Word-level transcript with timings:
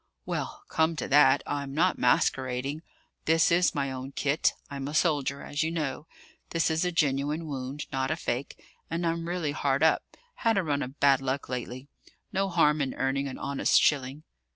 "Well, 0.25 0.63
come 0.67 0.95
to 0.95 1.07
that, 1.09 1.43
I'm 1.45 1.75
not 1.75 1.99
masquerading. 1.99 2.81
This 3.25 3.51
is 3.51 3.75
my 3.75 3.91
own 3.91 4.13
kit; 4.13 4.53
I'm 4.67 4.87
a 4.87 4.95
soldier, 4.95 5.43
as 5.43 5.61
you 5.61 5.69
know. 5.69 6.07
This 6.49 6.71
is 6.71 6.83
a 6.83 6.91
genuine 6.91 7.45
wound, 7.45 7.85
not 7.91 8.09
a 8.09 8.15
fake; 8.15 8.59
and 8.89 9.05
I'm 9.05 9.27
really 9.27 9.51
hard 9.51 9.83
up: 9.83 10.01
had 10.37 10.57
a 10.57 10.63
run 10.63 10.81
of 10.81 10.99
bad 10.99 11.21
luck 11.21 11.49
lately. 11.49 11.87
No 12.33 12.49
harm 12.49 12.81
in 12.81 12.95
earning 12.95 13.27
an 13.27 13.37
honest 13.37 13.79
shilling." 13.79 14.23